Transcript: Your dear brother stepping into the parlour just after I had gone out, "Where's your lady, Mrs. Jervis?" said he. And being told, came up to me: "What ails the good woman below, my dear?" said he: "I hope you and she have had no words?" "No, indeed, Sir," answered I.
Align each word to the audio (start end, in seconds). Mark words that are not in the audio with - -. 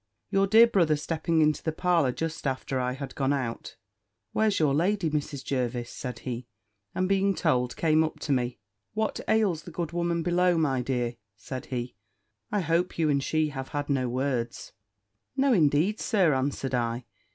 Your 0.31 0.47
dear 0.47 0.65
brother 0.65 0.95
stepping 0.95 1.41
into 1.41 1.61
the 1.61 1.71
parlour 1.71 2.11
just 2.11 2.47
after 2.47 2.79
I 2.79 2.93
had 2.93 3.13
gone 3.13 3.31
out, 3.33 3.75
"Where's 4.31 4.57
your 4.57 4.73
lady, 4.73 5.11
Mrs. 5.11 5.43
Jervis?" 5.43 5.91
said 5.91 6.17
he. 6.25 6.47
And 6.95 7.07
being 7.07 7.35
told, 7.35 7.75
came 7.75 8.03
up 8.03 8.19
to 8.21 8.31
me: 8.31 8.57
"What 8.95 9.19
ails 9.27 9.61
the 9.61 9.69
good 9.69 9.91
woman 9.91 10.23
below, 10.23 10.57
my 10.57 10.81
dear?" 10.81 11.17
said 11.37 11.67
he: 11.67 11.93
"I 12.51 12.61
hope 12.61 12.97
you 12.97 13.11
and 13.11 13.23
she 13.23 13.49
have 13.49 13.67
had 13.67 13.91
no 13.91 14.09
words?" 14.09 14.71
"No, 15.37 15.53
indeed, 15.53 15.99
Sir," 15.99 16.33
answered 16.33 16.73
I. 16.73 17.05